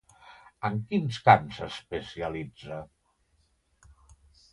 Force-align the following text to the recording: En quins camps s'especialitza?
En 0.69 0.77
quins 0.93 1.19
camps 1.27 1.59
s'especialitza? 1.59 2.79